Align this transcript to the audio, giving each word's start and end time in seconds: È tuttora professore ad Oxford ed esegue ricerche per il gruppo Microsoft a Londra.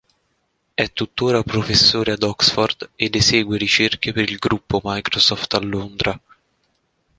È 0.73 0.91
tuttora 0.93 1.43
professore 1.43 2.13
ad 2.13 2.23
Oxford 2.23 2.89
ed 2.95 3.13
esegue 3.13 3.55
ricerche 3.59 4.11
per 4.11 4.31
il 4.31 4.37
gruppo 4.37 4.81
Microsoft 4.83 5.53
a 5.53 5.59
Londra. 5.59 6.19